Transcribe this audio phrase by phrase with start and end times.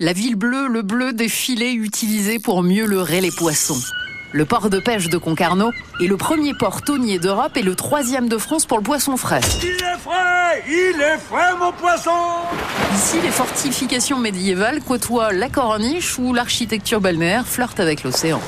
[0.00, 3.80] La ville bleue, le bleu des filets utilisés pour mieux leurrer les poissons.
[4.30, 8.28] Le port de pêche de Concarneau est le premier port tonnier d'Europe et le troisième
[8.28, 9.40] de France pour le poisson frais.
[9.60, 12.12] Il est frais Il est frais, mon poisson
[12.94, 18.40] Ici, les fortifications médiévales côtoient la corniche où l'architecture balnéaire flirte avec l'océan.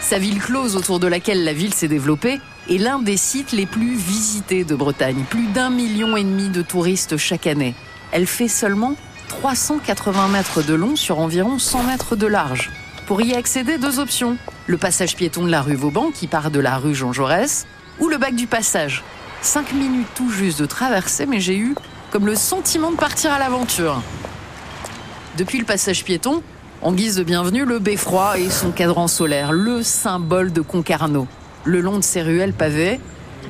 [0.00, 2.40] Sa ville close autour de laquelle la ville s'est développée
[2.70, 5.26] est l'un des sites les plus visités de Bretagne.
[5.28, 7.74] Plus d'un million et demi de touristes chaque année.
[8.12, 8.96] Elle fait seulement
[9.32, 12.70] 380 mètres de long sur environ 100 mètres de large.
[13.06, 14.36] Pour y accéder, deux options.
[14.66, 17.66] Le passage piéton de la rue Vauban qui part de la rue Jean Jaurès
[17.98, 19.02] ou le bac du passage.
[19.40, 21.74] Cinq minutes tout juste de traversée, mais j'ai eu
[22.10, 24.02] comme le sentiment de partir à l'aventure.
[25.38, 26.42] Depuis le passage piéton,
[26.82, 31.26] en guise de bienvenue, le beffroi et son cadran solaire, le symbole de Concarneau.
[31.64, 33.00] Le long de ses ruelles pavées,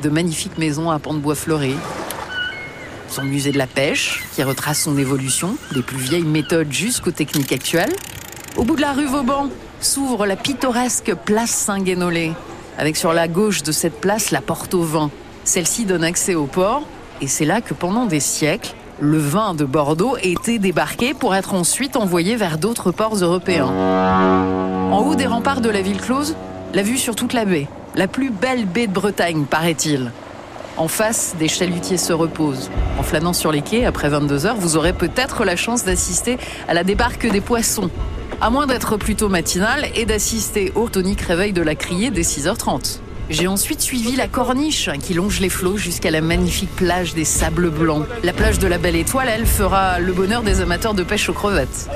[0.01, 1.75] de magnifiques maisons à pans de bois fleuri.
[3.13, 7.53] Son musée de la pêche, qui retrace son évolution, des plus vieilles méthodes jusqu'aux techniques
[7.53, 7.93] actuelles.
[8.57, 9.49] Au bout de la rue Vauban
[9.81, 12.33] s'ouvre la pittoresque place Saint-Guénolé,
[12.79, 15.11] avec sur la gauche de cette place la porte au vin.
[15.45, 16.85] Celle-ci donne accès au port,
[17.21, 21.53] et c'est là que pendant des siècles, le vin de Bordeaux était débarqué pour être
[21.53, 23.69] ensuite envoyé vers d'autres ports européens.
[24.91, 26.35] En haut des remparts de la ville close,
[26.73, 30.13] la vue sur toute la baie, la plus belle baie de Bretagne, paraît-il.
[30.79, 32.71] En face, des chalutiers se reposent.
[32.99, 36.75] En flânant sur les quais, après 22 heures, vous aurez peut-être la chance d'assister à
[36.75, 37.91] la débarque des poissons.
[38.41, 43.01] À moins d'être plutôt matinal et d'assister au tonique réveil de la criée dès 6h30.
[43.29, 47.71] J'ai ensuite suivi la corniche qui longe les flots jusqu'à la magnifique plage des sables
[47.71, 48.07] blancs.
[48.23, 51.35] La plage de la Belle Étoile, elle, fera le bonheur des amateurs de pêche aux
[51.35, 51.89] crevettes.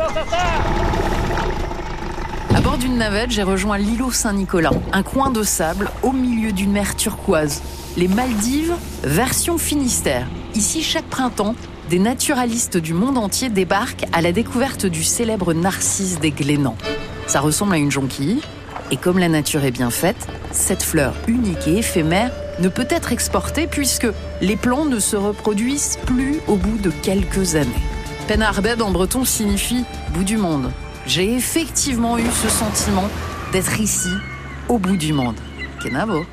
[2.76, 7.62] D'une navette, j'ai rejoint l'îlot Saint-Nicolas, un coin de sable au milieu d'une mer turquoise.
[7.96, 10.26] Les Maldives, version Finistère.
[10.54, 11.54] Ici, chaque printemps,
[11.88, 16.76] des naturalistes du monde entier débarquent à la découverte du célèbre narcisse des Glénans.
[17.26, 18.40] Ça ressemble à une jonquille,
[18.90, 23.12] et comme la nature est bien faite, cette fleur unique et éphémère ne peut être
[23.12, 24.08] exportée puisque
[24.40, 27.70] les plants ne se reproduisent plus au bout de quelques années.
[28.28, 30.70] Penarbed en breton signifie bout du monde.
[31.06, 33.08] J'ai effectivement eu ce sentiment
[33.52, 34.10] d'être ici,
[34.68, 35.36] au bout du monde.
[35.80, 36.26] Kenavo.